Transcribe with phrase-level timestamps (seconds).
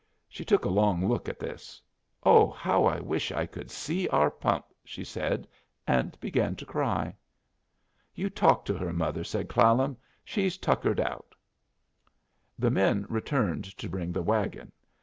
[0.27, 1.79] She took a long look at this.
[2.23, 5.47] "Oh, how I wish I could see our pump!" she said,
[5.85, 7.15] and began to cry.
[8.15, 9.97] "You talk to her, mother," said Clallam.
[10.25, 11.35] "She's tuckered out."
[12.57, 14.71] The men returned to bring the wagon.